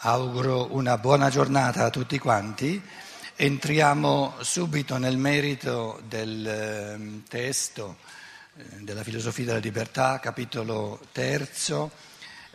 Auguro 0.00 0.74
una 0.74 0.98
buona 0.98 1.30
giornata 1.30 1.86
a 1.86 1.90
tutti 1.90 2.18
quanti. 2.18 2.80
Entriamo 3.34 4.34
subito 4.40 4.98
nel 4.98 5.16
merito 5.16 6.02
del 6.06 6.46
ehm, 6.46 7.22
testo 7.26 7.96
eh, 8.58 8.62
della 8.80 9.02
filosofia 9.02 9.46
della 9.46 9.58
libertà, 9.58 10.20
capitolo 10.20 11.00
terzo, 11.12 11.90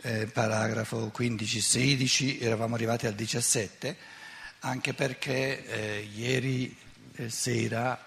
eh, 0.02 0.28
paragrafo 0.28 1.10
15-16, 1.12 2.40
eravamo 2.40 2.76
arrivati 2.76 3.08
al 3.08 3.14
17, 3.14 3.96
anche 4.60 4.94
perché 4.94 5.66
eh, 5.66 6.08
ieri 6.14 6.74
eh, 7.16 7.28
sera 7.28 8.06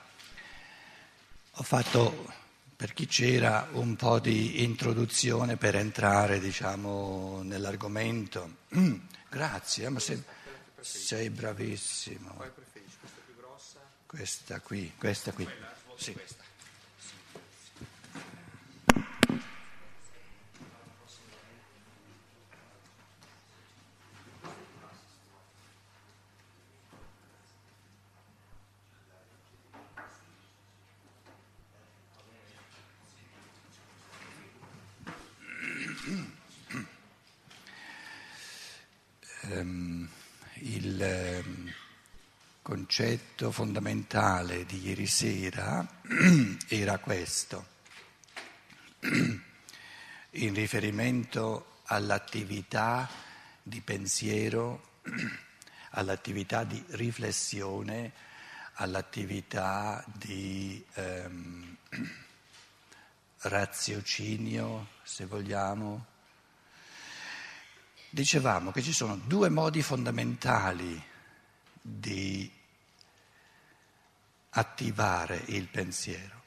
ho 1.52 1.64
fatto 1.64 2.32
per 2.74 2.94
chi 2.94 3.06
c'era 3.06 3.68
un 3.74 3.98
po' 3.98 4.20
di 4.20 4.64
introduzione 4.64 5.58
per 5.58 5.76
entrare 5.76 6.40
diciamo, 6.40 7.42
nell'argomento. 7.44 8.64
Grazie, 9.36 9.90
ma 9.90 10.00
sei, 10.00 10.24
sei 10.80 11.30
bravissimo. 11.30 12.42
Questa 14.06 14.62
qui, 14.62 14.94
questa 14.98 15.34
qui. 15.34 15.46
Sì. 15.98 16.18
Ehm, 39.56 40.10
il 40.56 41.02
ehm, 41.02 41.74
concetto 42.62 43.52
fondamentale 43.52 44.66
di 44.66 44.86
ieri 44.88 45.08
sera 45.08 45.88
era 46.68 46.98
questo, 46.98 47.66
in 50.32 50.54
riferimento 50.54 51.80
all'attività 51.86 53.08
di 53.64 53.80
pensiero, 53.80 55.00
all'attività 55.92 56.66
di 56.66 56.84
riflessione, 56.90 58.12
all'attività 58.74 60.04
di 60.18 60.86
ehm, 60.96 61.78
raziocinio, 63.44 64.88
se 65.04 65.26
vogliamo, 65.26 66.14
Dicevamo 68.16 68.72
che 68.72 68.82
ci 68.82 68.94
sono 68.94 69.18
due 69.18 69.50
modi 69.50 69.82
fondamentali 69.82 71.04
di 71.82 72.50
attivare 74.52 75.44
il 75.48 75.68
pensiero. 75.68 76.44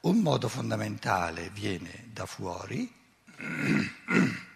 Un 0.00 0.20
modo 0.20 0.48
fondamentale 0.48 1.50
viene 1.50 2.08
da 2.10 2.24
fuori, 2.24 2.90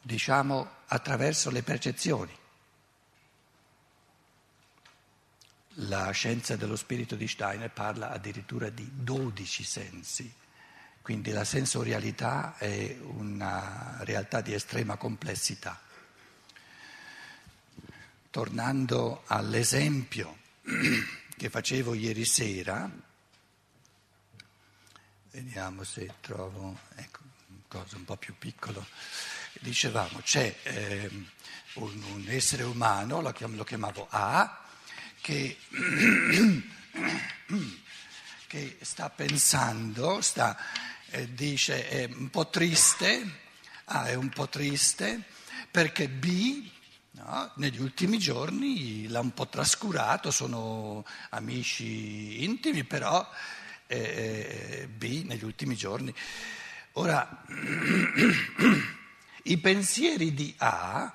diciamo 0.00 0.70
attraverso 0.86 1.50
le 1.50 1.62
percezioni. 1.62 2.34
La 5.72 6.10
scienza 6.12 6.56
dello 6.56 6.74
spirito 6.74 7.16
di 7.16 7.28
Steiner 7.28 7.70
parla 7.70 8.12
addirittura 8.12 8.70
di 8.70 8.88
dodici 8.94 9.62
sensi 9.62 10.46
quindi 11.08 11.30
la 11.30 11.44
sensorialità 11.44 12.58
è 12.58 12.98
una 13.00 13.96
realtà 14.00 14.42
di 14.42 14.52
estrema 14.52 14.96
complessità. 14.96 15.80
Tornando 18.28 19.22
all'esempio 19.24 20.36
che 21.34 21.48
facevo 21.48 21.94
ieri 21.94 22.26
sera, 22.26 22.90
vediamo 25.30 25.82
se 25.82 26.12
trovo 26.20 26.78
ecco, 26.96 27.20
cosa 27.68 27.96
un 27.96 28.04
po' 28.04 28.18
più 28.18 28.36
piccolo, 28.36 28.86
dicevamo 29.60 30.20
c'è 30.22 30.58
eh, 30.62 31.08
un, 31.76 32.02
un, 32.02 32.24
essere 32.28 32.64
umano, 32.64 33.22
lo, 33.22 33.32
chiam, 33.32 33.56
lo 33.56 33.64
chiamavo 33.64 34.08
A, 34.10 34.62
che, 35.22 35.56
che 38.46 38.76
sta 38.82 39.08
pensando, 39.08 40.20
sta 40.20 40.54
dice 41.30 41.88
è 41.88 42.08
un 42.14 42.30
po' 42.30 42.48
triste, 42.48 43.26
ah, 43.84 44.06
è 44.06 44.14
un 44.14 44.28
po' 44.28 44.48
triste 44.48 45.22
perché 45.70 46.08
B 46.08 46.68
no, 47.12 47.52
negli 47.56 47.80
ultimi 47.80 48.18
giorni 48.18 49.08
l'ha 49.08 49.20
un 49.20 49.32
po' 49.32 49.48
trascurato, 49.48 50.30
sono 50.30 51.04
amici 51.30 52.44
intimi, 52.44 52.84
però 52.84 53.28
eh, 53.86 53.98
eh 53.98 54.88
B 54.88 55.24
negli 55.24 55.44
ultimi 55.44 55.74
giorni. 55.74 56.14
Ora, 56.92 57.44
i 59.44 59.58
pensieri 59.58 60.34
di 60.34 60.54
A 60.58 61.14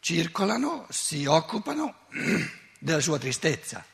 circolano, 0.00 0.86
si 0.90 1.24
occupano 1.26 2.06
della 2.78 3.00
sua 3.00 3.18
tristezza. 3.18 3.84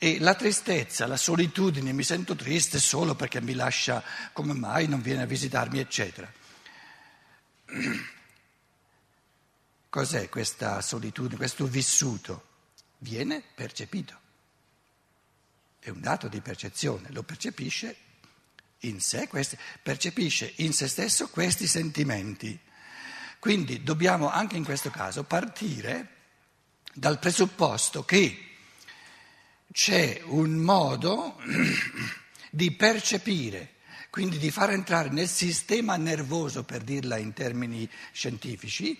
E 0.00 0.20
la 0.20 0.34
tristezza, 0.36 1.08
la 1.08 1.16
solitudine, 1.16 1.92
mi 1.92 2.04
sento 2.04 2.36
triste 2.36 2.78
solo 2.78 3.16
perché 3.16 3.40
mi 3.40 3.54
lascia, 3.54 4.00
come 4.32 4.54
mai 4.54 4.86
non 4.86 5.02
viene 5.02 5.22
a 5.22 5.26
visitarmi, 5.26 5.80
eccetera. 5.80 6.32
Cos'è 9.90 10.28
questa 10.28 10.80
solitudine, 10.82 11.36
questo 11.36 11.66
vissuto? 11.66 12.46
Viene 12.98 13.42
percepito. 13.54 14.16
È 15.80 15.88
un 15.88 16.00
dato 16.00 16.28
di 16.28 16.40
percezione, 16.40 17.10
lo 17.10 17.24
percepisce 17.24 17.96
in 18.82 19.00
sé, 19.00 19.28
percepisce 19.82 20.52
in 20.56 20.72
se 20.72 20.86
stesso 20.86 21.28
questi 21.28 21.66
sentimenti. 21.66 22.56
Quindi 23.40 23.82
dobbiamo 23.82 24.30
anche 24.30 24.56
in 24.56 24.64
questo 24.64 24.90
caso 24.90 25.24
partire 25.24 26.14
dal 26.92 27.18
presupposto 27.18 28.04
che 28.04 28.47
c'è 29.72 30.20
un 30.24 30.54
modo 30.54 31.36
di 32.50 32.72
percepire, 32.72 33.74
quindi 34.10 34.38
di 34.38 34.50
far 34.50 34.70
entrare 34.70 35.10
nel 35.10 35.28
sistema 35.28 35.96
nervoso, 35.96 36.64
per 36.64 36.82
dirla 36.82 37.18
in 37.18 37.32
termini 37.32 37.88
scientifici, 38.12 38.98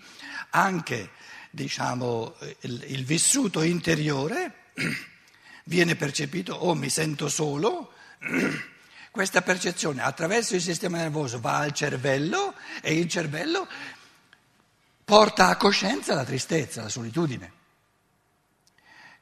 anche 0.50 1.10
diciamo, 1.50 2.36
il, 2.60 2.84
il 2.88 3.04
vissuto 3.04 3.62
interiore, 3.62 4.66
viene 5.64 5.96
percepito 5.96 6.54
o 6.54 6.70
oh, 6.70 6.74
mi 6.74 6.88
sento 6.90 7.28
solo, 7.28 7.92
questa 9.10 9.42
percezione 9.42 10.02
attraverso 10.02 10.54
il 10.54 10.62
sistema 10.62 10.98
nervoso 10.98 11.40
va 11.40 11.58
al 11.58 11.72
cervello 11.72 12.54
e 12.82 12.94
il 12.94 13.08
cervello 13.08 13.66
porta 15.04 15.48
a 15.48 15.56
coscienza 15.56 16.14
la 16.14 16.24
tristezza, 16.24 16.82
la 16.82 16.88
solitudine. 16.88 17.52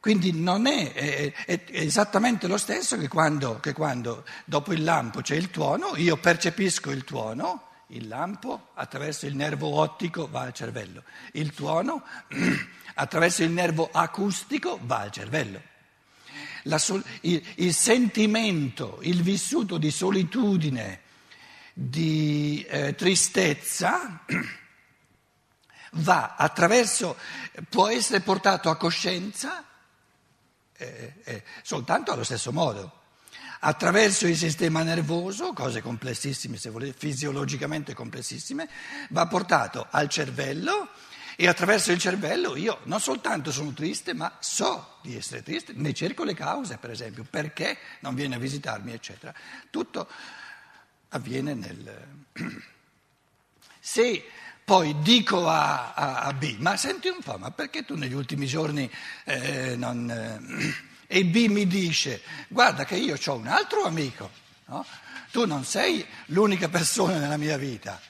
Quindi 0.07 0.31
non 0.31 0.69
è, 0.69 0.93
è, 0.93 1.33
è, 1.47 1.61
esattamente 1.71 2.47
lo 2.47 2.59
stesso 2.59 2.97
che 2.97 3.09
quando, 3.09 3.59
che 3.59 3.73
quando 3.73 4.25
dopo 4.45 4.73
il 4.73 4.85
lampo 4.85 5.21
c'è 5.21 5.35
il 5.35 5.51
tuono, 5.51 5.97
io 5.97 6.17
percepisco 6.17 6.93
il 6.93 7.03
tuono, 7.03 7.71
il 7.89 8.07
lampo 8.07 8.69
attraverso 8.75 9.27
il 9.27 9.35
nervo 9.35 9.67
ottico 9.67 10.29
va 10.31 10.43
al 10.43 10.53
cervello, 10.53 11.03
il 11.33 11.53
tuono 11.53 12.05
attraverso 12.95 13.43
il 13.43 13.51
nervo 13.51 13.91
acustico 13.91 14.79
va 14.81 14.99
al 14.99 15.11
cervello. 15.11 15.61
Sol, 16.77 17.03
il, 17.23 17.45
il, 17.57 17.75
sentimento, 17.75 19.01
il 19.03 19.23
vissuto 19.23 19.77
di 19.77 19.91
solitudine, 19.91 21.01
di 21.73 22.65
eh, 22.69 22.95
tristezza, 22.95 24.21
va 25.95 26.37
attraverso, 26.37 27.17
può 27.69 27.89
essere 27.89 28.21
portato 28.21 28.71
a 28.71 28.77
coscienza 28.77 29.65
eh, 30.79 31.13
eh, 31.25 31.43
soltanto 31.63 32.13
allo 32.13 32.25
stesso 32.25 32.53
modo. 32.53 33.05
Attraverso 33.61 34.27
il 34.27 34.37
sistema 34.37 34.83
nervoso, 34.83 35.53
cose 35.53 35.81
complessissime, 35.81 36.57
se 36.57 36.71
volete, 36.71 36.97
fisiologicamente 36.99 37.95
complessissime, 37.95 38.69
va 39.11 39.27
portato 39.27 39.87
al 39.91 40.09
cervello 40.09 40.91
e 41.39 41.49
attraverso 41.49 41.93
il 41.93 41.99
cervello 41.99 42.57
io 42.57 42.81
non 42.85 42.99
soltanto 42.99 43.53
sono 43.53 43.73
triste, 43.73 44.15
ma 44.15 44.37
so 44.41 44.99
di 45.03 45.17
essere 45.17 45.43
triste, 45.43 45.73
ne 45.75 45.93
cerco 45.93 46.25
le 46.25 46.35
cause, 46.35 46.79
per 46.79 46.91
esempio, 46.91 47.27
perché 47.29 47.77
non 48.01 48.15
viene 48.15 48.37
a 48.37 48.39
visitarmi, 48.39 48.93
eccetera. 48.93 49.35
Tutto 49.71 50.09
avviene 51.11 51.55
nel... 51.55 52.09
Se 53.79 54.25
poi 54.67 54.97
dico 54.99 55.49
a, 55.49 55.95
a, 55.95 56.23
a, 56.23 56.33
B, 56.33 56.57
ma 56.59 56.77
senti 56.77 57.07
un 57.07 57.21
po', 57.23 57.39
ma 57.39 57.53
perché 57.53 57.85
tu 57.85 57.95
negli 57.95 58.15
ultimi 58.15 58.47
giorni 58.47 58.91
eh, 59.23 59.77
non... 59.77 60.11
Eh, 60.11 60.75
e 61.07 61.25
B 61.25 61.47
mi 61.47 61.69
dice, 61.69 62.21
guarda 62.49 62.85
che 62.85 62.97
io 62.97 63.17
ho 63.25 63.35
un 63.37 63.47
altro 63.47 63.85
amico, 63.85 64.29
no? 64.65 64.85
tu 65.31 65.47
non 65.47 65.65
sei 65.65 66.05
l'unica 66.27 66.69
persona 66.69 67.17
nella 67.17 67.37
mia 67.37 67.57
vita. 67.57 68.01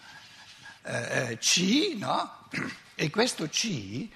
Eh, 0.83 1.29
eh 1.33 1.39
C, 1.39 1.95
no? 1.99 2.49
E 2.95 3.11
questo 3.11 3.47
C 3.49 4.09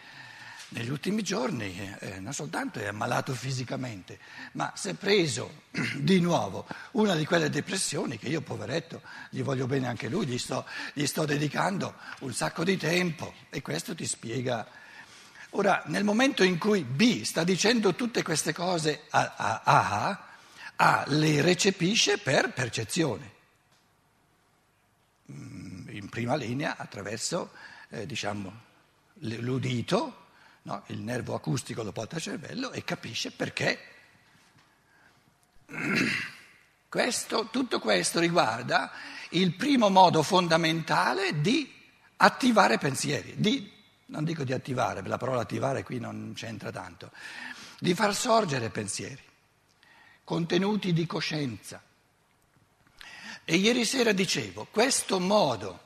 negli 0.70 0.90
ultimi 0.90 1.22
giorni 1.22 1.96
eh, 1.98 2.20
non 2.20 2.32
soltanto 2.32 2.78
è 2.78 2.86
ammalato 2.86 3.34
fisicamente, 3.34 4.18
ma 4.52 4.72
si 4.76 4.90
è 4.90 4.94
preso 4.94 5.62
di 5.98 6.20
nuovo 6.20 6.66
una 6.92 7.14
di 7.14 7.24
quelle 7.24 7.50
depressioni 7.50 8.18
che 8.18 8.28
io, 8.28 8.40
poveretto, 8.40 9.02
gli 9.30 9.42
voglio 9.42 9.66
bene 9.66 9.88
anche 9.88 10.08
lui, 10.08 10.26
gli 10.26 10.38
sto, 10.38 10.64
gli 10.92 11.06
sto 11.06 11.24
dedicando 11.24 11.94
un 12.20 12.32
sacco 12.32 12.62
di 12.62 12.76
tempo 12.76 13.34
e 13.50 13.62
questo 13.62 13.94
ti 13.94 14.06
spiega. 14.06 14.66
Ora, 15.50 15.82
nel 15.86 16.04
momento 16.04 16.44
in 16.44 16.56
cui 16.58 16.84
B 16.84 17.22
sta 17.22 17.42
dicendo 17.42 17.96
tutte 17.96 18.22
queste 18.22 18.52
cose 18.52 19.06
a 19.10 19.34
A, 19.36 19.62
a, 19.64 20.28
a 20.76 21.04
le 21.08 21.42
recepisce 21.42 22.18
per 22.18 22.52
percezione, 22.52 23.32
mm, 25.32 25.88
in 25.88 26.08
prima 26.08 26.36
linea 26.36 26.76
attraverso, 26.76 27.50
eh, 27.88 28.06
diciamo, 28.06 28.68
l'udito 29.14 30.28
no? 30.62 30.82
il 30.86 31.00
nervo 31.00 31.34
acustico 31.34 31.82
lo 31.82 31.92
porta 31.92 32.16
al 32.16 32.22
cervello 32.22 32.72
e 32.72 32.84
capisce 32.84 33.30
perché. 33.30 33.78
Questo, 36.90 37.50
tutto 37.52 37.78
questo 37.78 38.18
riguarda 38.18 38.90
il 39.30 39.54
primo 39.54 39.90
modo 39.90 40.24
fondamentale 40.24 41.40
di 41.40 41.72
attivare 42.16 42.78
pensieri, 42.78 43.34
di, 43.36 43.70
non 44.06 44.24
dico 44.24 44.42
di 44.42 44.52
attivare, 44.52 45.00
la 45.02 45.16
parola 45.16 45.40
attivare 45.40 45.84
qui 45.84 46.00
non 46.00 46.32
c'entra 46.34 46.72
tanto, 46.72 47.12
di 47.78 47.94
far 47.94 48.12
sorgere 48.12 48.70
pensieri, 48.70 49.22
contenuti 50.24 50.92
di 50.92 51.06
coscienza. 51.06 51.80
E 53.44 53.54
ieri 53.54 53.84
sera 53.84 54.10
dicevo, 54.10 54.66
questo 54.68 55.20
modo 55.20 55.80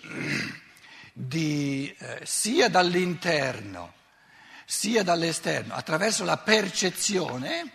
di, 1.16 1.94
eh, 1.96 2.20
sia 2.24 2.68
dall'interno 2.68 3.94
sia 4.64 5.02
dall'esterno, 5.02 5.74
attraverso 5.74 6.24
la 6.24 6.38
percezione, 6.38 7.72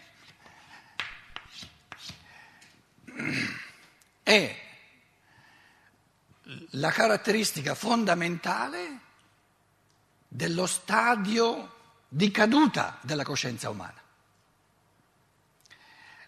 è 4.23 4.67
la 6.71 6.91
caratteristica 6.91 7.75
fondamentale 7.75 8.99
dello 10.27 10.65
stadio 10.65 11.75
di 12.07 12.31
caduta 12.31 12.97
della 13.01 13.23
coscienza 13.23 13.69
umana. 13.69 14.01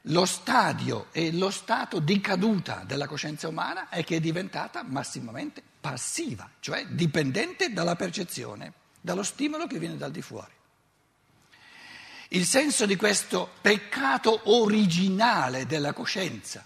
Lo 0.06 0.25
stadio 0.25 1.07
e 1.12 1.31
lo 1.31 1.51
stato 1.51 2.00
di 2.00 2.19
caduta 2.19 2.83
della 2.88 3.06
coscienza 3.06 3.48
umana 3.48 3.89
è 3.89 4.03
che 4.03 4.15
è 4.15 4.19
diventata 4.19 4.81
massimamente 4.81 5.62
passiva, 5.80 6.50
cioè 6.59 6.88
dipendente 6.88 7.71
dalla 7.71 7.95
percezione, 7.95 8.74
dallo 9.00 9.21
stimolo 9.21 9.68
che 9.68 9.77
viene 9.77 9.98
dal 9.98 10.09
di 10.09 10.24
fuori. 10.24 10.51
Il 12.30 12.45
senso 12.45 12.88
di 12.88 12.95
questo 12.95 13.51
peccato 13.62 14.42
originale 14.45 15.68
della 15.68 15.94
coscienza, 15.94 16.65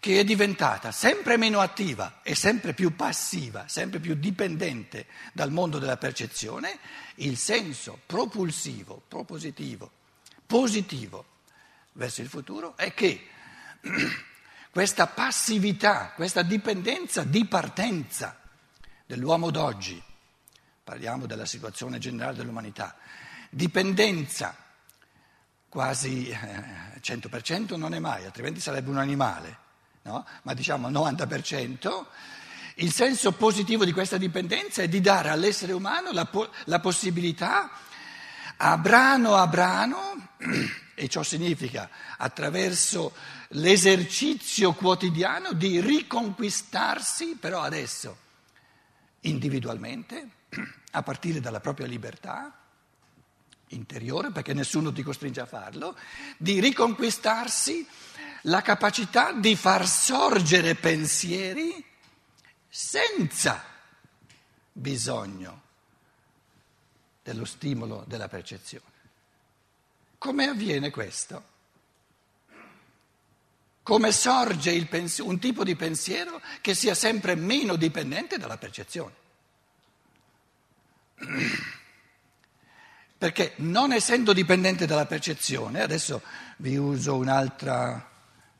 che 0.00 0.20
è 0.20 0.24
diventata 0.24 0.90
sempre 0.90 1.36
meno 1.36 1.60
attiva 1.60 2.20
e 2.22 2.34
sempre 2.34 2.72
più 2.72 2.96
passiva, 2.96 3.68
sempre 3.68 4.00
più 4.00 4.14
dipendente 4.14 5.06
dal 5.34 5.50
mondo 5.50 5.78
della 5.78 5.98
percezione, 5.98 6.78
il 7.16 7.36
senso 7.36 8.00
propulsivo, 8.06 9.02
propositivo, 9.06 9.90
positivo 10.46 11.32
verso 11.94 12.20
il 12.20 12.28
futuro 12.28 12.76
è 12.76 12.94
che 12.94 13.28
questa 14.70 15.06
passività, 15.06 16.12
questa 16.14 16.42
dipendenza 16.42 17.24
di 17.24 17.44
partenza 17.46 18.38
dell'uomo 19.06 19.50
d'oggi, 19.50 20.02
parliamo 20.82 21.26
della 21.26 21.46
situazione 21.46 21.98
generale 21.98 22.36
dell'umanità, 22.36 22.96
dipendenza 23.50 24.56
quasi 25.68 26.28
eh, 26.28 27.00
100% 27.00 27.76
non 27.76 27.94
è 27.94 27.98
mai, 27.98 28.24
altrimenti 28.24 28.60
sarebbe 28.60 28.90
un 28.90 28.98
animale, 28.98 29.58
no? 30.02 30.26
ma 30.42 30.54
diciamo 30.54 30.88
90%, 30.88 32.04
il 32.76 32.92
senso 32.92 33.32
positivo 33.32 33.84
di 33.84 33.92
questa 33.92 34.16
dipendenza 34.16 34.82
è 34.82 34.88
di 34.88 35.00
dare 35.00 35.30
all'essere 35.30 35.72
umano 35.72 36.12
la, 36.12 36.26
po- 36.26 36.50
la 36.64 36.80
possibilità 36.80 37.70
a 38.56 38.76
brano 38.78 39.34
a 39.34 39.46
brano 39.46 40.28
e 40.94 41.08
ciò 41.08 41.22
significa 41.22 41.90
attraverso 42.16 43.14
l'esercizio 43.48 44.72
quotidiano 44.72 45.52
di 45.52 45.80
riconquistarsi, 45.80 47.36
però 47.36 47.60
adesso 47.60 48.16
individualmente, 49.20 50.28
a 50.92 51.02
partire 51.02 51.40
dalla 51.40 51.60
propria 51.60 51.86
libertà 51.86 52.56
interiore, 53.68 54.30
perché 54.30 54.54
nessuno 54.54 54.92
ti 54.92 55.02
costringe 55.02 55.40
a 55.40 55.46
farlo, 55.46 55.96
di 56.36 56.60
riconquistarsi 56.60 57.86
la 58.42 58.62
capacità 58.62 59.32
di 59.32 59.56
far 59.56 59.88
sorgere 59.88 60.74
pensieri 60.74 61.84
senza 62.68 63.62
bisogno 64.70 65.62
dello 67.22 67.44
stimolo 67.44 68.04
della 68.06 68.28
percezione. 68.28 68.93
Come 70.24 70.48
avviene 70.48 70.88
questo? 70.88 71.44
Come 73.82 74.10
sorge 74.10 74.82
pens- 74.86 75.18
un 75.18 75.38
tipo 75.38 75.64
di 75.64 75.76
pensiero 75.76 76.40
che 76.62 76.72
sia 76.72 76.94
sempre 76.94 77.34
meno 77.34 77.76
dipendente 77.76 78.38
dalla 78.38 78.56
percezione? 78.56 79.12
Perché 83.18 83.52
non 83.56 83.92
essendo 83.92 84.32
dipendente 84.32 84.86
dalla 84.86 85.04
percezione, 85.04 85.82
adesso 85.82 86.22
vi 86.56 86.78
uso 86.78 87.16
un'altra, 87.16 88.10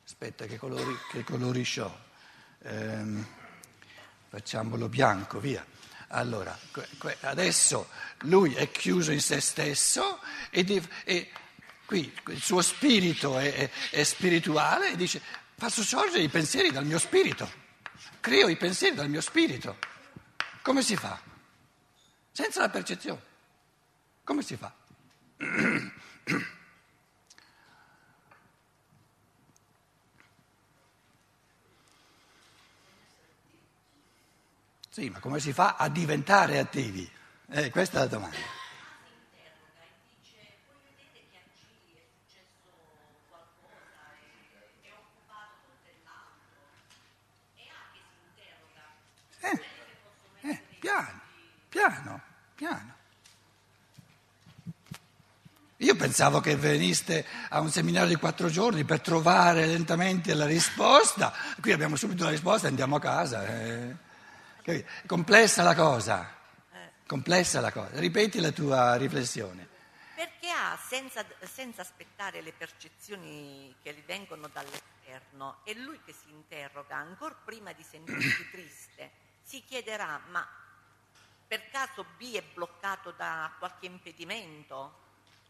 aspetta 0.05 0.45
che 0.45 0.59
colori, 0.59 0.95
che 1.11 1.25
colori 1.25 1.65
ehm, 2.59 3.27
facciamolo 4.29 4.91
bianco, 4.91 5.41
via. 5.41 5.65
Allora, 6.09 6.55
adesso 7.23 7.89
lui 8.19 8.53
è 8.53 8.71
chiuso 8.71 9.13
in 9.13 9.23
se 9.23 9.41
stesso 9.41 10.21
e, 10.51 10.83
e 11.05 11.31
Qui 11.87 12.13
il 12.29 12.43
suo 12.43 12.63
spirito 12.63 13.39
è, 13.39 13.53
è, 13.53 13.71
è 13.91 14.03
spirituale 14.05 14.93
e 14.93 14.97
dice 14.97 15.21
faccio 15.57 15.83
sorgere 15.83 16.23
i 16.23 16.29
pensieri 16.29 16.71
dal 16.71 16.85
mio 16.87 16.99
spirito, 16.99 17.51
creo 18.21 18.49
i 18.49 18.57
pensieri 18.57 18.95
dal 18.95 19.09
mio 19.09 19.21
spirito. 19.21 19.77
Come 20.63 20.83
si 20.83 20.97
fa? 20.97 21.21
Senza 22.33 22.61
la 22.61 22.71
percezione. 22.71 23.21
Come 24.25 24.43
si 24.43 24.57
fa? 24.57 24.73
Sì, 34.89 35.11
ma 35.11 35.19
come 35.19 35.41
si 35.41 35.53
fa 35.53 35.75
a 35.77 35.89
diventare 35.89 36.59
attivi? 36.59 37.11
Eh, 37.51 37.69
questa 37.71 37.99
è 37.99 38.01
la 38.03 38.07
domanda. 38.07 38.37
Piano, 50.79 51.21
piano, 51.85 52.21
piano. 52.55 52.93
Io 55.79 55.97
pensavo 55.97 56.41
che 56.41 56.57
veniste 56.57 57.27
a 57.51 57.61
un 57.61 57.69
seminario 57.69 58.09
di 58.09 58.15
quattro 58.15 58.49
giorni 58.49 58.85
per 58.85 59.01
trovare 59.01 59.67
lentamente 59.67 60.33
la 60.33 60.47
risposta. 60.47 61.33
Qui 61.61 61.73
abbiamo 61.73 61.97
subito 61.97 62.25
la 62.25 62.31
risposta 62.31 62.67
e 62.67 62.71
andiamo 62.71 62.97
a 62.97 63.01
casa. 63.01 63.47
Eh. 63.47 63.97
È 64.63 64.85
complessa 65.05 65.63
la 65.63 65.75
cosa. 65.75 66.33
Complessa 67.07 67.61
la 67.61 67.71
cosa. 67.71 67.99
Ripeti 67.99 68.41
la 68.41 68.51
tua 68.51 68.97
riflessione. 68.97 69.69
Perché 70.15 70.49
ha, 70.49 70.79
senza, 70.89 71.23
senza 71.43 71.83
aspettare 71.83 72.41
le 72.41 72.53
percezioni 72.53 73.75
che 73.83 73.93
gli 73.93 74.03
vengono 74.07 74.49
dall'esterno, 74.51 75.59
è 75.65 75.75
lui 75.75 76.01
che 76.03 76.15
si 76.15 76.31
interroga, 76.31 76.97
ancora 76.97 77.37
prima 77.45 77.73
di 77.73 77.83
sentirsi 77.83 78.49
triste, 78.51 79.11
si 79.43 79.63
chiederà, 79.67 80.19
ma 80.31 80.47
per 81.47 81.69
caso 81.71 82.05
B 82.17 82.35
è 82.35 82.43
bloccato 82.55 83.13
da 83.17 83.53
qualche 83.59 83.87
impedimento 83.87 85.03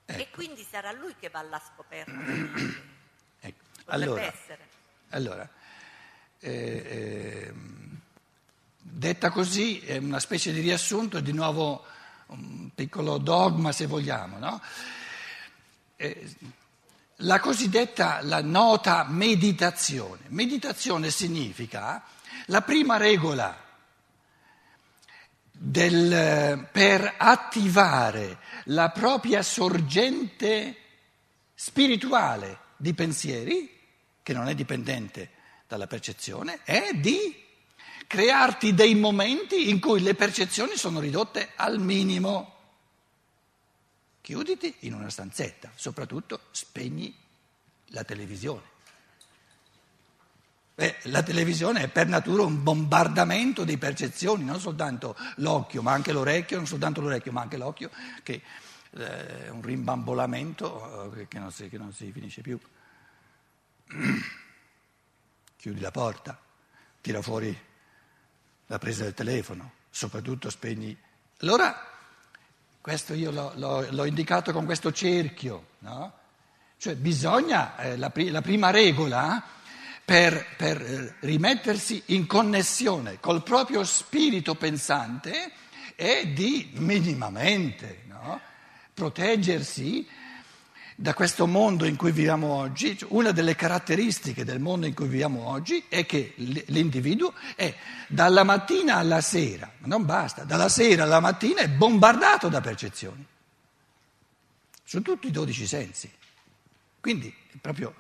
ecco. 0.05 0.21
e 0.21 0.31
quindi 0.31 0.67
sarà 0.69 0.93
lui 0.93 1.15
che 1.19 1.29
va 1.31 1.39
alla 1.41 1.61
scoperta. 1.61 2.13
ecco. 3.41 3.63
Allora, 3.87 4.33
allora 5.11 5.49
eh, 6.41 6.51
eh, 6.51 7.55
detta 8.81 9.31
così 9.31 9.81
è 9.81 9.97
una 9.97 10.21
specie 10.21 10.53
di 10.53 10.61
riassunto, 10.61 11.21
di 11.21 11.33
nuovo 11.33 11.85
un 12.27 12.71
piccolo 12.75 13.19
dogma 13.19 13.73
se 13.73 13.87
vogliamo. 13.87 14.39
No? 14.39 14.61
Eh, 15.97 16.35
la 17.19 17.41
cosiddetta, 17.41 18.21
la 18.23 18.43
nota 18.43 19.07
meditazione. 19.09 20.23
Meditazione 20.29 21.11
significa 21.11 22.03
la 22.47 22.61
prima 22.61 22.97
regola 22.97 23.64
del, 25.57 26.69
per 26.73 27.15
attivare 27.17 28.39
la 28.65 28.91
propria 28.91 29.43
sorgente 29.43 30.77
spirituale 31.55 32.59
di 32.77 32.93
pensieri, 32.93 33.71
che 34.23 34.33
non 34.33 34.49
è 34.49 34.55
dipendente 34.55 35.31
dalla 35.69 35.87
percezione, 35.87 36.61
è 36.65 36.91
di 36.95 37.43
crearti 38.07 38.75
dei 38.75 38.95
momenti 38.95 39.71
in 39.71 39.81
cui 39.81 40.01
le 40.01 40.15
percezioni 40.15 40.77
sono 40.77 41.01
ridotte 41.01 41.53
al 41.55 41.79
minimo. 41.79 42.53
Chiuditi 44.21 44.75
in 44.81 44.95
una 44.95 45.11
stanzetta, 45.11 45.71
soprattutto 45.75 46.41
spegni 46.51 47.15
la 47.89 48.05
televisione. 48.05 48.73
Beh, 50.77 50.97
la 51.03 51.23
televisione 51.23 51.83
è 51.83 51.89
per 51.89 52.09
natura 52.09 52.43
un 52.43 52.61
bombardamento 52.63 53.63
di 53.63 53.79
percezioni, 53.79 54.43
non 54.43 54.59
soltanto 54.59 55.17
l'occhio, 55.37 55.83
ma 55.83 55.93
anche 55.93 56.11
l'orecchio, 56.11 56.57
non 56.57 56.67
soltanto 56.67 57.01
l'orecchio, 57.01 57.31
ma 57.31 57.43
anche 57.43 57.57
l'occhio, 57.57 57.91
che 58.25 58.43
eh, 58.91 59.45
è 59.45 59.49
un 59.51 59.63
rimbambolamento 59.63 61.13
eh, 61.15 61.29
che 61.29 61.39
non 61.39 61.53
si, 61.53 61.69
che 61.69 61.79
non 61.79 61.93
si 61.93 62.11
finisce 62.11 62.41
più. 62.41 62.59
Chiudi 65.57 65.81
la 65.81 65.93
porta, 65.93 66.37
tira 67.01 67.23
fuori 67.23 67.57
la 68.67 68.79
presa 68.79 69.05
del 69.05 69.15
telefono, 69.15 69.73
soprattutto 69.91 70.51
spegni. 70.51 70.99
Allora, 71.39 71.89
questo 72.81 73.15
io 73.15 73.31
l'ho, 73.31 73.53
l'ho, 73.55 73.87
l'ho 73.91 74.05
indicato 74.05 74.53
con 74.53 74.65
questo 74.65 74.93
cerchio, 74.93 75.69
no? 75.79 76.19
Cioè 76.77 76.97
bisogna, 76.97 77.77
eh, 77.79 77.97
la, 77.97 78.13
la, 78.13 78.43
prima 78.43 78.71
regola 78.71 79.43
per, 80.05 80.47
per 80.57 80.83
eh, 80.83 81.15
rimettersi 81.21 82.03
in 82.07 82.27
connessione 82.27 83.19
col 83.21 83.43
proprio 83.43 83.85
spirito 83.85 84.55
pensante 84.55 85.53
è 85.95 86.27
di 86.27 86.71
minimamente 86.75 88.03
no? 88.09 88.41
proteggersi 88.93 90.07
da 90.97 91.13
questo 91.13 91.47
mondo 91.47 91.87
in 91.87 91.97
cui 91.97 92.13
viviamo 92.13 92.53
oggi, 92.53 92.97
una 93.09 93.33
delle 93.33 93.57
caratteristiche 93.57 94.45
del 94.45 94.61
mondo 94.61 94.87
in 94.87 94.95
cui 94.95 95.09
viviamo 95.09 95.49
oggi 95.49 95.85
è 95.89 96.07
che 96.07 96.35
l'individuo 96.37 97.35
è 97.57 97.75
dalla 98.07 98.45
mattina 98.45 98.97
alla 98.97 99.21
sera, 99.21 99.73
ma 99.79 99.89
non 99.89 100.05
basta, 100.05 100.45
dalla 100.45 100.69
sera 100.69 101.03
alla 101.03 101.19
mattina 101.19 101.63
è 101.63 101.69
bombardato 101.69 102.49
da 102.49 102.61
percezioni, 102.61 103.27
su 104.85 105.03
tutti 105.03 105.27
i 105.27 105.33
dodici 105.33 105.67
sensi. 105.67 106.09
Quindi 107.01 107.35
è 107.53 107.57
proprio 107.61 107.93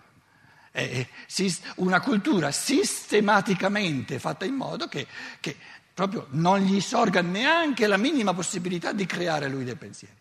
una 1.76 2.00
cultura 2.00 2.50
sistematicamente 2.50 4.18
fatta 4.18 4.44
in 4.44 4.54
modo 4.54 4.88
che, 4.88 5.06
che 5.38 5.56
proprio 5.94 6.26
non 6.30 6.60
gli 6.60 6.80
sorga 6.80 7.22
neanche 7.22 7.86
la 7.86 7.96
minima 7.96 8.34
possibilità 8.34 8.92
di 8.92 9.06
creare 9.06 9.48
lui 9.48 9.64
dei 9.64 9.76
pensieri. 9.76 10.14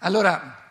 Allora, 0.00 0.70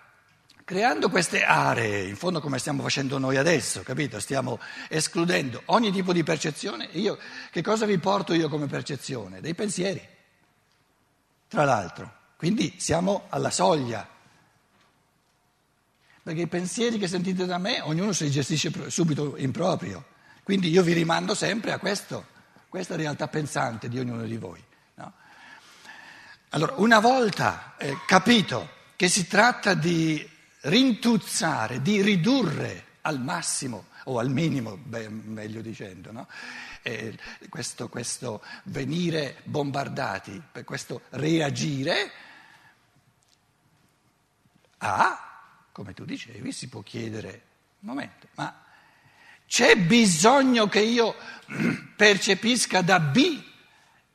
creando 0.64 1.10
queste 1.10 1.44
aree, 1.44 2.08
in 2.08 2.16
fondo 2.16 2.40
come 2.40 2.60
stiamo 2.60 2.82
facendo 2.82 3.18
noi 3.18 3.36
adesso, 3.36 3.84
capito? 3.84 4.20
Stiamo 4.22 4.60
escludendo 4.88 5.64
ogni 5.66 5.92
tipo 5.92 6.14
di 6.14 6.24
percezione. 6.24 6.88
Io, 6.94 7.18
che 7.52 7.62
cosa 7.62 7.86
vi 7.86 7.98
porto 7.98 8.34
io 8.34 8.48
come 8.48 8.68
percezione? 8.68 9.42
Dei 9.42 9.54
pensieri, 9.54 10.02
tra 11.50 11.66
l'altro. 11.66 12.16
Quindi 12.38 12.76
siamo 12.78 13.26
alla 13.30 13.50
soglia. 13.50 14.08
Perché 16.28 16.42
i 16.42 16.48
pensieri 16.48 16.98
che 16.98 17.08
sentite 17.08 17.46
da 17.46 17.58
me, 17.58 17.80
ognuno 17.80 18.12
si 18.12 18.30
gestisce 18.30 18.90
subito 18.90 19.38
in 19.38 19.52
proprio. 19.52 20.04
Quindi 20.44 20.70
io 20.70 20.84
vi 20.84 20.92
rimando 20.92 21.34
sempre 21.34 21.72
a 21.72 21.80
questo, 21.80 22.26
questa 22.68 22.98
realtà 22.98 23.30
pensante 23.30 23.88
di 23.88 23.98
ognuno 23.98 24.24
di 24.24 24.36
voi. 24.36 24.62
No? 24.96 25.14
Allora, 26.50 26.74
una 26.80 27.00
volta 27.00 27.76
eh, 27.78 28.00
capito 28.06 28.68
che 28.98 29.08
si 29.08 29.26
tratta 29.26 29.74
di 29.74 30.30
rintuzzare, 30.64 31.82
di 31.82 32.02
ridurre 32.02 32.88
al 33.04 33.22
massimo 33.22 33.86
o 34.04 34.20
al 34.20 34.30
minimo, 34.30 34.76
beh, 34.76 35.08
meglio 35.08 35.62
dicendo, 35.62 36.12
no? 36.12 36.28
eh, 36.82 37.18
questo, 37.48 37.88
questo 37.88 38.44
venire 38.64 39.38
bombardati, 39.46 40.44
questo 40.66 41.04
reagire 41.12 42.12
a, 44.80 45.22
come 45.78 45.94
tu 45.94 46.06
dicevi, 46.06 46.52
si 46.52 46.70
può 46.70 46.82
chiedere, 46.82 47.30
un 47.82 47.90
momento, 47.90 48.30
ma 48.34 48.64
c'è 49.46 49.76
bisogno 49.76 50.68
che 50.68 50.80
io 50.80 51.14
percepisca 51.96 52.82
da 52.82 53.00
B 53.00 53.40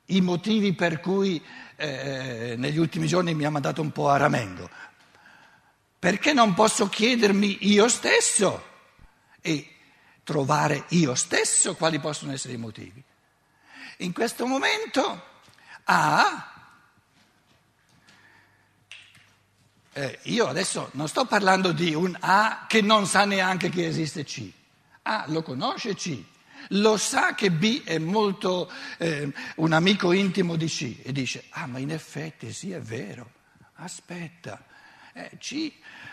i 0.07 0.21
motivi 0.21 0.73
per 0.73 0.99
cui 0.99 1.41
eh, 1.77 2.57
negli 2.59 2.79
ultimi 2.79 3.07
giorni 3.07 3.33
mi 3.37 3.45
ha 3.45 3.51
mandato 3.51 3.81
un 3.81 3.93
po' 3.93 4.09
a 4.09 4.17
ramengo? 4.17 4.69
Perché 6.01 6.33
non 6.33 6.53
posso 6.55 6.89
chiedermi 6.89 7.59
io 7.61 7.87
stesso 7.87 8.67
e 9.41 9.77
trovare 10.25 10.87
io 10.89 11.15
stesso 11.15 11.77
quali 11.77 12.01
possono 12.01 12.33
essere 12.33 12.55
i 12.55 12.59
motivi? 12.59 13.01
In 13.99 14.13
questo 14.13 14.47
momento 14.47 15.27
A, 15.85 16.52
eh, 19.93 20.19
io 20.23 20.47
adesso 20.47 20.91
non 20.93 21.09
sto 21.09 21.25
parlando 21.27 21.73
di 21.73 21.95
un 21.95 22.17
A 22.21 22.65
che 22.67 22.81
non 22.81 23.07
sa 23.07 23.25
neanche 23.25 23.69
che 23.69 23.87
esiste 23.87 24.25
C. 24.25 24.51
A 25.03 25.25
lo 25.29 25.43
conosce 25.43 25.95
C, 25.95 26.23
lo 26.69 26.97
sa 26.97 27.35
che 27.35 27.51
B 27.51 27.83
è 27.85 27.99
molto 27.99 28.71
eh, 28.99 29.33
un 29.57 29.73
amico 29.73 30.13
intimo 30.13 30.57
di 30.57 30.67
C 30.67 31.01
e 31.03 31.13
dice, 31.13 31.45
ah 31.51 31.67
ma 31.67 31.79
in 31.79 31.91
effetti 31.91 32.53
sì 32.53 32.71
è 32.73 32.81
vero, 32.81 33.31
aspetta, 33.75 34.65
eh, 35.13 35.33
C 35.39 35.73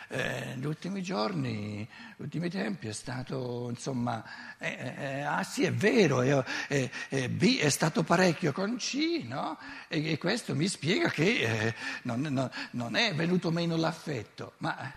eh, 0.09 0.53
negli 0.55 0.65
ultimi 0.65 1.01
giorni, 1.01 1.77
negli 1.77 1.87
ultimi 2.17 2.49
tempi 2.49 2.87
è 2.87 2.93
stato, 2.93 3.67
insomma, 3.69 4.23
eh, 4.57 4.67
eh, 4.67 5.03
eh 5.03 5.21
ah 5.21 5.43
sì 5.43 5.63
è 5.63 5.71
vero, 5.71 6.21
eh, 6.21 6.43
eh, 7.09 7.29
B 7.29 7.59
è 7.59 7.69
stato 7.69 8.03
parecchio 8.03 8.51
con 8.51 8.77
C, 8.77 9.23
no? 9.25 9.57
E, 9.87 10.11
e 10.11 10.17
questo 10.17 10.55
mi 10.55 10.67
spiega 10.67 11.09
che 11.09 11.73
non, 12.03 12.21
non, 12.21 12.49
non, 12.71 12.95
è 12.95 13.13
venuto 13.13 13.51
meno 13.51 13.75
l'affetto, 13.77 14.53
ma 14.57 14.93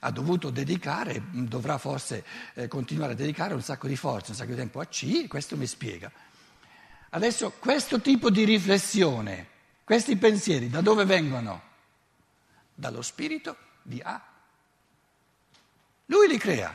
ha 0.00 0.10
dovuto 0.10 0.50
dedicare, 0.50 1.22
dovrà 1.30 1.78
forse 1.78 2.24
continuare 2.68 3.12
a 3.12 3.16
dedicare 3.16 3.54
un 3.54 3.62
sacco 3.62 3.88
di 3.88 3.96
forza, 3.96 4.30
un 4.30 4.36
sacco 4.36 4.50
di 4.50 4.56
tempo 4.56 4.80
a 4.80 4.86
C, 4.86 5.26
questo 5.26 5.56
mi 5.56 5.66
spiega. 5.66 6.10
Adesso 7.10 7.52
questo 7.58 8.00
tipo 8.00 8.30
di 8.30 8.44
riflessione, 8.44 9.48
questi 9.82 10.16
pensieri, 10.16 10.68
da 10.68 10.82
dove 10.82 11.04
vengono? 11.04 11.66
dallo 12.76 13.00
spirito 13.00 13.56
di 13.86 14.00
A. 14.02 14.20
Lui 16.06 16.28
li 16.28 16.38
crea. 16.38 16.74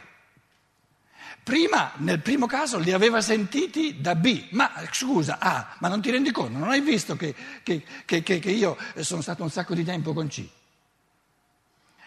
Prima, 1.44 1.92
nel 1.98 2.20
primo 2.22 2.46
caso, 2.46 2.78
li 2.78 2.92
aveva 2.92 3.20
sentiti 3.22 4.00
da 4.00 4.16
B, 4.16 4.50
ma 4.52 4.72
scusa, 4.92 5.40
A, 5.40 5.76
ma 5.80 5.88
non 5.88 6.02
ti 6.02 6.12
rendi 6.12 6.32
conto, 6.32 6.58
non 6.58 6.70
hai 6.70 6.82
visto 6.82 7.16
che, 7.16 7.34
che, 7.64 7.84
che, 8.06 8.22
che 8.24 8.52
io 8.52 8.78
sono 9.00 9.22
stato 9.22 9.42
un 9.42 9.50
sacco 9.50 9.74
di 9.74 9.84
tempo 9.84 10.14
con 10.14 10.28
C? 10.28 10.48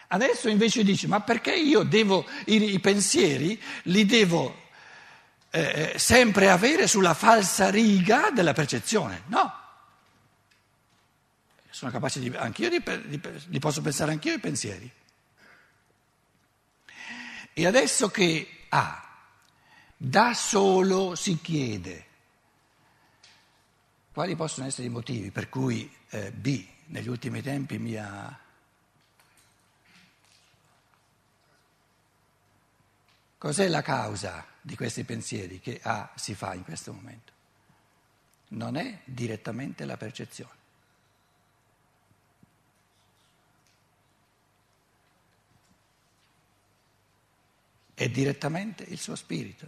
Adesso 0.07 0.47
invece 0.47 0.83
dici, 0.83 1.07
ma 1.07 1.19
perché 1.21 1.53
io 1.53 1.83
devo, 1.83 2.25
i, 2.45 2.73
i 2.73 2.79
pensieri 2.79 3.61
li 3.83 4.05
devo 4.05 4.63
eh, 5.49 5.91
eh 5.93 5.99
sempre 5.99 6.49
avere 6.49 6.87
sulla 6.87 7.13
falsa 7.13 7.69
riga 7.69 8.29
della 8.31 8.53
percezione? 8.53 9.23
No 9.27 9.63
sono 11.75 11.91
capace 11.91 12.21
di, 12.21 12.33
anch'io 12.33 12.69
di, 12.69 12.81
di, 13.05 13.21
di 13.47 13.59
posso 13.59 13.81
pensare 13.81 14.13
anch'io 14.13 14.31
ai 14.31 14.39
pensieri. 14.39 14.89
E 17.51 17.65
adesso 17.65 18.07
che 18.07 18.47
A 18.69 18.79
ah, 18.79 19.17
da 19.97 20.33
solo 20.33 21.15
si 21.15 21.37
chiede 21.41 22.05
quali 24.13 24.37
possono 24.37 24.67
essere 24.67 24.87
i 24.87 24.89
motivi 24.89 25.31
per 25.31 25.49
cui 25.49 25.93
eh, 26.11 26.31
B 26.31 26.65
negli 26.85 27.09
ultimi 27.09 27.41
tempi 27.41 27.77
mi 27.77 27.97
ha... 27.97 28.39
Cos'è 33.37 33.67
la 33.67 33.81
causa 33.81 34.45
di 34.61 34.77
questi 34.77 35.03
pensieri 35.03 35.59
che 35.59 35.81
A 35.83 36.09
si 36.15 36.35
fa 36.35 36.53
in 36.53 36.63
questo 36.63 36.93
momento? 36.93 37.33
Non 38.49 38.77
è 38.77 39.01
direttamente 39.03 39.83
la 39.83 39.97
percezione. 39.97 40.63
È 47.95 48.09
direttamente 48.09 48.85
il 48.87 48.99
suo 48.99 49.15
spirito, 49.15 49.67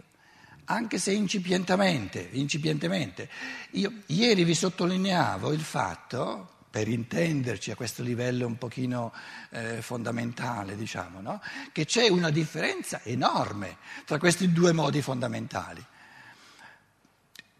anche 0.66 0.98
se 0.98 1.12
incipientemente. 1.12 2.28
incipientemente. 2.32 3.28
Io 3.72 3.92
ieri 4.06 4.44
vi 4.44 4.54
sottolineavo 4.54 5.52
il 5.52 5.60
fatto, 5.60 6.56
per 6.70 6.86
intenderci 6.88 7.70
a 7.70 7.74
questo 7.74 8.02
livello 8.02 8.46
un 8.46 8.58
pochino 8.58 9.12
eh, 9.50 9.80
fondamentale, 9.80 10.76
diciamo, 10.76 11.20
no? 11.20 11.40
che 11.72 11.86
c'è 11.86 12.08
una 12.08 12.30
differenza 12.30 13.00
enorme 13.02 13.78
tra 14.04 14.18
questi 14.18 14.52
due 14.52 14.72
modi 14.72 15.00
fondamentali. 15.00 15.84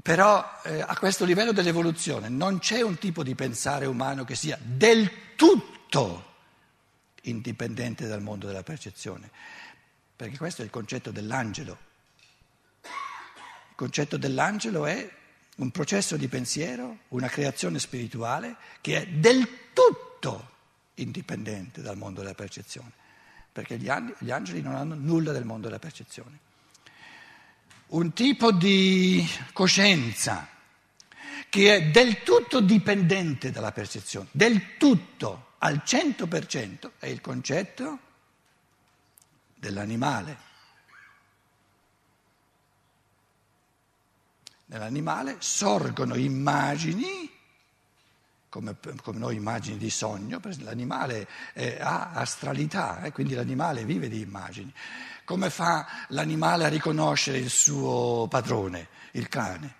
Però 0.00 0.60
eh, 0.64 0.80
a 0.80 0.96
questo 0.96 1.24
livello 1.24 1.52
dell'evoluzione 1.52 2.28
non 2.28 2.58
c'è 2.58 2.80
un 2.80 2.98
tipo 2.98 3.22
di 3.22 3.34
pensare 3.34 3.86
umano 3.86 4.24
che 4.24 4.34
sia 4.34 4.58
del 4.62 5.34
tutto 5.34 6.24
indipendente 7.22 8.06
dal 8.06 8.22
mondo 8.22 8.46
della 8.46 8.62
percezione, 8.62 9.30
perché 10.18 10.36
questo 10.36 10.62
è 10.62 10.64
il 10.64 10.70
concetto 10.72 11.12
dell'angelo. 11.12 11.78
Il 12.82 13.76
concetto 13.76 14.16
dell'angelo 14.16 14.84
è 14.84 15.08
un 15.58 15.70
processo 15.70 16.16
di 16.16 16.26
pensiero, 16.26 17.02
una 17.10 17.28
creazione 17.28 17.78
spirituale 17.78 18.56
che 18.80 19.00
è 19.00 19.06
del 19.06 19.48
tutto 19.72 20.56
indipendente 20.94 21.82
dal 21.82 21.96
mondo 21.96 22.20
della 22.20 22.34
percezione, 22.34 22.90
perché 23.52 23.76
gli, 23.76 23.88
angeli 23.88 24.60
non 24.60 24.74
hanno 24.74 24.96
nulla 24.96 25.30
del 25.30 25.44
mondo 25.44 25.68
della 25.68 25.78
percezione. 25.78 26.36
Un 27.90 28.12
tipo 28.12 28.50
di 28.50 29.24
coscienza 29.52 30.48
che 31.48 31.76
è 31.76 31.90
del 31.90 32.24
tutto 32.24 32.60
dipendente 32.60 33.52
dalla 33.52 33.70
percezione, 33.70 34.26
del 34.32 34.76
tutto, 34.78 35.52
al 35.58 35.80
100%, 35.86 36.90
è 36.98 37.06
il 37.06 37.20
concetto 37.20 38.00
dell'animale. 39.58 40.46
Nell'animale 44.66 45.36
sorgono 45.38 46.14
immagini, 46.14 47.30
come, 48.48 48.76
come 49.02 49.18
noi 49.18 49.36
immagini 49.36 49.78
di 49.78 49.90
sogno, 49.90 50.40
l'animale 50.58 51.26
eh, 51.54 51.78
ha 51.80 52.12
astralità, 52.12 53.02
eh, 53.02 53.12
quindi 53.12 53.34
l'animale 53.34 53.84
vive 53.84 54.08
di 54.08 54.20
immagini. 54.20 54.72
Come 55.24 55.50
fa 55.50 55.86
l'animale 56.08 56.64
a 56.64 56.68
riconoscere 56.68 57.38
il 57.38 57.50
suo 57.50 58.26
padrone, 58.28 58.88
il 59.12 59.28
cane? 59.28 59.74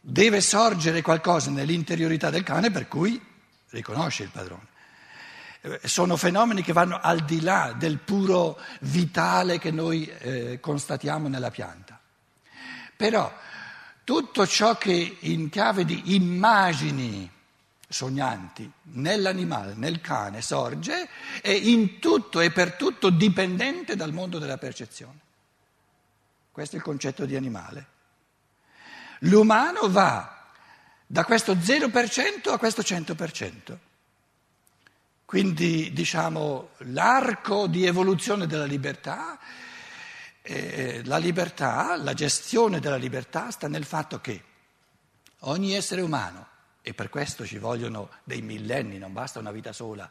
Deve 0.00 0.40
sorgere 0.40 1.02
qualcosa 1.02 1.50
nell'interiorità 1.50 2.30
del 2.30 2.44
cane 2.44 2.70
per 2.70 2.86
cui 2.86 3.20
riconosce 3.70 4.22
il 4.24 4.30
padrone. 4.30 4.74
Eh, 5.60 5.80
sono 5.84 6.16
fenomeni 6.16 6.62
che 6.62 6.72
vanno 6.72 6.98
al 7.00 7.24
di 7.24 7.40
là 7.40 7.74
del 7.76 7.98
puro 7.98 8.58
vitale 8.80 9.58
che 9.58 9.70
noi 9.70 10.06
eh, 10.06 10.60
constatiamo 10.60 11.28
nella 11.28 11.50
pianta. 11.50 11.98
Però 12.96 13.32
tutto 14.04 14.46
ciò 14.46 14.76
che 14.76 15.16
in 15.20 15.48
chiave 15.48 15.84
di 15.84 16.14
immagini 16.14 17.30
sognanti 17.88 18.70
nell'animale, 18.92 19.74
nel 19.74 20.00
cane 20.00 20.42
sorge, 20.42 21.08
è 21.40 21.50
in 21.50 21.98
tutto 21.98 22.40
e 22.40 22.50
per 22.50 22.74
tutto 22.74 23.10
dipendente 23.10 23.96
dal 23.96 24.12
mondo 24.12 24.38
della 24.38 24.58
percezione. 24.58 25.20
Questo 26.50 26.76
è 26.76 26.78
il 26.78 26.84
concetto 26.84 27.26
di 27.26 27.36
animale. 27.36 27.86
L'umano 29.20 29.90
va 29.90 30.50
da 31.06 31.24
questo 31.24 31.54
0% 31.54 32.50
a 32.50 32.58
questo 32.58 32.82
100%. 32.82 33.78
Quindi 35.26 35.92
diciamo 35.92 36.70
l'arco 36.78 37.66
di 37.66 37.84
evoluzione 37.84 38.46
della 38.46 38.64
libertà 38.64 39.38
eh, 40.48 41.02
la 41.04 41.16
libertà, 41.16 41.96
la 41.96 42.14
gestione 42.14 42.78
della 42.78 42.96
libertà 42.96 43.50
sta 43.50 43.66
nel 43.66 43.84
fatto 43.84 44.20
che 44.20 44.42
ogni 45.40 45.74
essere 45.74 46.02
umano, 46.02 46.46
e 46.82 46.94
per 46.94 47.10
questo 47.10 47.44
ci 47.44 47.58
vogliono 47.58 48.10
dei 48.22 48.42
millenni, 48.42 48.98
non 48.98 49.12
basta 49.12 49.40
una 49.40 49.50
vita 49.50 49.72
sola, 49.72 50.08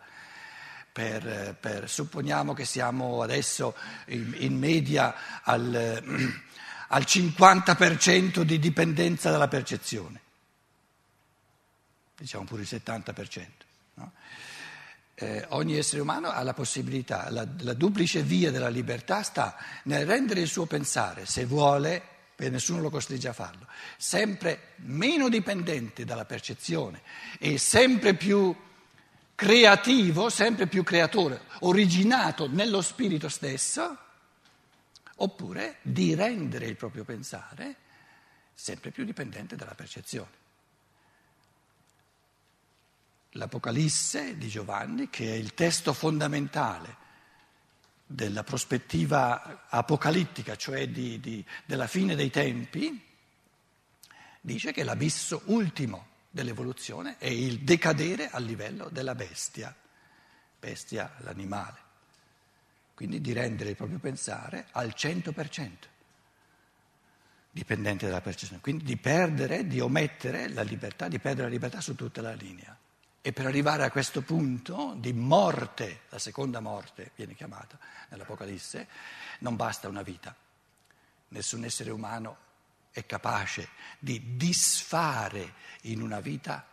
per, 0.91 1.55
per, 1.59 1.89
supponiamo 1.89 2.53
che 2.53 2.65
siamo 2.65 3.21
adesso 3.21 3.75
in, 4.07 4.35
in 4.39 4.57
media 4.57 5.41
al, 5.43 6.03
al 6.89 7.03
50% 7.03 8.41
di 8.41 8.59
dipendenza 8.59 9.31
dalla 9.31 9.47
percezione, 9.47 10.21
diciamo 12.17 12.43
pure 12.43 12.63
il 12.63 12.67
70%. 12.69 13.45
No? 13.95 14.11
Eh, 15.15 15.45
ogni 15.49 15.77
essere 15.77 16.01
umano 16.01 16.29
ha 16.29 16.43
la 16.43 16.53
possibilità, 16.53 17.29
la, 17.29 17.47
la, 17.59 17.73
duplice 17.73 18.21
via 18.21 18.51
della 18.51 18.67
libertà 18.67 19.21
sta 19.21 19.55
nel 19.83 20.05
rendere 20.05 20.41
il 20.41 20.47
suo 20.47 20.65
pensare, 20.65 21.25
se 21.25 21.45
vuole, 21.45 22.13
e 22.35 22.49
nessuno 22.49 22.81
lo 22.81 22.89
costringe 22.89 23.29
a 23.29 23.33
farlo, 23.33 23.65
sempre 23.97 24.73
meno 24.77 25.29
dipendente 25.29 26.03
dalla 26.03 26.25
percezione 26.25 27.01
e 27.39 27.57
sempre 27.57 28.13
più 28.15 28.53
creativo, 29.33 30.29
sempre 30.29 30.67
più 30.67 30.83
creatore, 30.83 31.41
originato 31.61 32.49
nello 32.49 32.81
spirito 32.81 33.29
stesso, 33.29 33.97
oppure 35.17 35.77
di 35.81 36.13
rendere 36.13 36.65
il 36.65 36.75
proprio 36.75 37.05
pensare 37.05 37.75
sempre 38.53 38.91
più 38.91 39.05
dipendente 39.05 39.55
dalla 39.55 39.75
percezione 39.75 40.43
l'Apocalisse 43.35 44.37
di 44.37 44.47
Giovanni, 44.47 45.09
che 45.09 45.25
è 45.25 45.35
il 45.35 45.53
testo 45.53 45.93
fondamentale 45.93 47.03
della 48.05 48.43
prospettiva 48.43 49.65
apocalittica, 49.67 50.55
cioè 50.55 50.87
di, 50.87 51.19
di, 51.19 51.43
della 51.65 51.87
fine 51.87 52.15
dei 52.15 52.29
tempi, 52.29 53.03
dice 54.41 54.71
che 54.71 54.83
l'abisso 54.83 55.41
ultimo 55.45 56.13
dell'evoluzione 56.29 57.17
è 57.17 57.27
il 57.27 57.61
decadere 57.61 58.29
al 58.29 58.43
livello 58.43 58.89
della 58.89 59.15
bestia, 59.15 59.75
bestia 60.59 61.13
l'animale, 61.19 61.79
quindi 62.93 63.19
di 63.21 63.33
rendere 63.33 63.71
il 63.71 63.75
proprio 63.75 63.99
pensare 63.99 64.67
al 64.71 64.93
100% 64.95 65.69
dipendente 67.51 68.05
dalla 68.05 68.21
percezione, 68.21 68.61
quindi 68.61 68.83
di 68.83 68.97
perdere, 68.97 69.65
di 69.65 69.79
omettere 69.79 70.49
la 70.49 70.61
libertà, 70.61 71.07
di 71.07 71.19
perdere 71.19 71.47
la 71.47 71.53
libertà 71.53 71.79
su 71.81 71.95
tutta 71.95 72.21
la 72.21 72.33
linea. 72.33 72.77
E 73.27 73.33
per 73.33 73.47
arrivare 73.47 73.83
a 73.83 73.89
questo 73.89 74.21
punto 74.21 74.93
di 74.99 75.11
morte, 75.11 76.01
la 76.09 76.19
seconda 76.19 76.59
morte 76.59 77.09
viene 77.15 77.33
chiamata 77.33 77.75
nell'Apocalisse, 78.09 78.87
non 79.39 79.55
basta 79.55 79.87
una 79.87 80.03
vita. 80.03 80.35
Nessun 81.29 81.63
essere 81.63 81.89
umano 81.89 82.37
è 82.91 83.03
capace 83.07 83.69
di 83.97 84.35
disfare 84.35 85.55
in 85.85 86.03
una 86.03 86.19
vita 86.19 86.67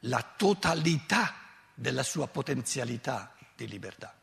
la 0.00 0.22
totalità 0.34 1.34
della 1.74 2.02
sua 2.02 2.26
potenzialità 2.26 3.34
di 3.54 3.68
libertà. 3.68 4.14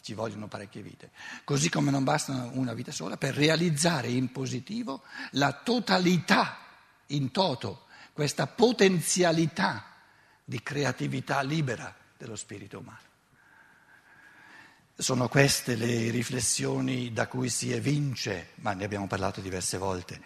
Ci 0.00 0.14
vogliono 0.14 0.48
parecchie 0.48 0.80
vite. 0.80 1.10
Così 1.44 1.68
come 1.68 1.90
non 1.90 2.04
basta 2.04 2.48
una 2.54 2.72
vita 2.72 2.90
sola 2.90 3.18
per 3.18 3.34
realizzare 3.34 4.08
in 4.08 4.32
positivo 4.32 5.02
la 5.32 5.52
totalità 5.52 6.56
in 7.08 7.30
toto, 7.32 7.84
questa 8.14 8.46
potenzialità 8.46 9.89
di 10.50 10.64
creatività 10.64 11.42
libera 11.42 11.94
dello 12.18 12.34
spirito 12.34 12.80
umano. 12.80 12.98
Sono 14.96 15.28
queste 15.28 15.76
le 15.76 16.10
riflessioni 16.10 17.12
da 17.12 17.28
cui 17.28 17.48
si 17.48 17.70
evince, 17.70 18.48
ma 18.56 18.72
ne 18.72 18.82
abbiamo 18.82 19.06
parlato 19.06 19.40
diverse 19.40 19.78
volte, 19.78 20.20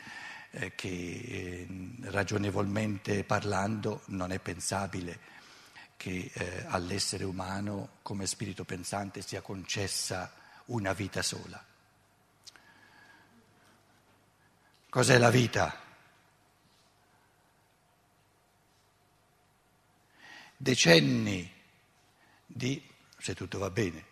eh, 0.52 0.74
che 0.74 0.88
eh, 0.88 1.68
ragionevolmente 2.04 3.22
parlando 3.24 4.00
non 4.06 4.32
è 4.32 4.38
pensabile 4.38 5.18
che 5.98 6.30
eh, 6.32 6.64
all'essere 6.68 7.24
umano 7.24 7.98
come 8.00 8.26
spirito 8.26 8.64
pensante 8.64 9.20
sia 9.20 9.42
concessa 9.42 10.32
una 10.66 10.94
vita 10.94 11.20
sola. 11.20 11.62
Cos'è 14.88 15.18
la 15.18 15.30
vita? 15.30 15.83
Decenni 20.56 21.50
di, 22.46 22.82
se 23.18 23.34
tutto 23.34 23.58
va 23.58 23.70
bene, 23.70 24.04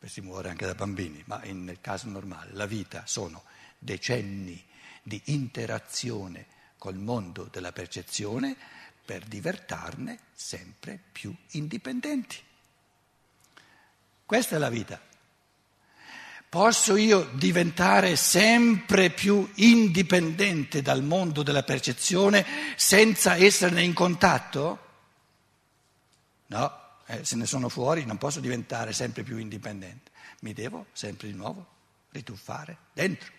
eh, 0.00 0.08
si 0.08 0.20
muore 0.20 0.50
anche 0.50 0.66
da 0.66 0.74
bambini, 0.74 1.22
ma 1.26 1.40
nel 1.44 1.80
caso 1.80 2.08
normale 2.08 2.50
la 2.52 2.66
vita 2.66 3.04
sono 3.06 3.44
decenni 3.78 4.62
di 5.02 5.20
interazione 5.26 6.46
col 6.78 6.96
mondo 6.96 7.48
della 7.50 7.72
percezione 7.72 8.56
per 9.04 9.24
divertarne 9.24 10.18
sempre 10.32 10.98
più 11.12 11.34
indipendenti. 11.52 12.36
Questa 14.24 14.56
è 14.56 14.58
la 14.58 14.70
vita. 14.70 15.00
Posso 16.48 16.96
io 16.96 17.28
diventare 17.32 18.16
sempre 18.16 19.10
più 19.10 19.50
indipendente 19.56 20.82
dal 20.82 21.02
mondo 21.02 21.42
della 21.42 21.64
percezione 21.64 22.46
senza 22.76 23.36
esserne 23.36 23.82
in 23.82 23.92
contatto? 23.92 24.83
No, 26.46 26.80
eh, 27.06 27.24
se 27.24 27.36
ne 27.36 27.46
sono 27.46 27.68
fuori 27.68 28.04
non 28.04 28.18
posso 28.18 28.40
diventare 28.40 28.92
sempre 28.92 29.22
più 29.22 29.38
indipendente, 29.38 30.10
mi 30.40 30.52
devo 30.52 30.86
sempre 30.92 31.28
di 31.28 31.34
nuovo 31.34 31.66
rituffare 32.10 32.76
dentro. 32.92 33.32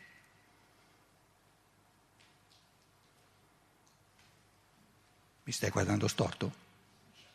Mi 5.43 5.51
stai 5.51 5.69
guardando 5.69 6.07
storto? 6.07 6.63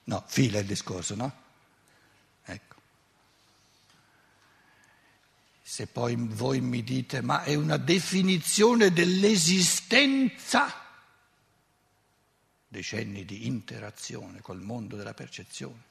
No, 0.04 0.24
fila 0.26 0.58
il 0.58 0.66
discorso, 0.66 1.14
no? 1.14 1.32
Ecco. 2.44 2.74
Se 5.62 5.86
poi 5.86 6.16
voi 6.16 6.60
mi 6.60 6.82
dite, 6.82 7.22
ma 7.22 7.44
è 7.44 7.54
una 7.54 7.76
definizione 7.76 8.92
dell'esistenza, 8.92 10.89
decenni 12.70 13.24
di 13.24 13.46
interazione 13.46 14.40
col 14.40 14.62
mondo 14.62 14.96
della 14.96 15.12
percezione, 15.12 15.82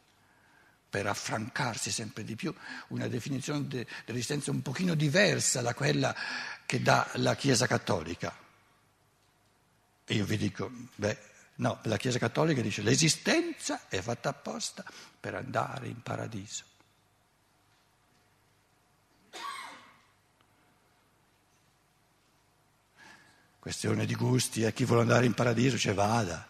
per 0.89 1.05
affrancarsi 1.05 1.91
sempre 1.91 2.23
di 2.23 2.35
più, 2.35 2.55
una 2.87 3.07
definizione 3.07 3.67
de, 3.67 3.85
dell'esistenza 4.05 4.49
un 4.49 4.61
pochino 4.61 4.95
diversa 4.95 5.61
da 5.61 5.73
quella 5.73 6.15
che 6.65 6.81
dà 6.81 7.07
la 7.15 7.35
Chiesa 7.35 7.67
Cattolica. 7.67 8.35
E 10.05 10.15
io 10.15 10.25
vi 10.25 10.37
dico, 10.37 10.71
beh, 10.95 11.27
No, 11.59 11.79
la 11.83 11.97
Chiesa 11.97 12.19
Cattolica 12.19 12.61
dice 12.61 12.81
l'esistenza 12.81 13.87
è 13.89 13.99
fatta 13.99 14.29
apposta 14.29 14.85
per 15.19 15.35
andare 15.35 15.87
in 15.87 16.01
paradiso. 16.01 16.63
Questione 23.59 24.05
di 24.05 24.15
gusti, 24.15 24.63
eh? 24.63 24.71
chi 24.71 24.85
vuole 24.85 25.01
andare 25.01 25.25
in 25.25 25.33
paradiso 25.33 25.77
ce 25.77 25.93
vada. 25.93 26.48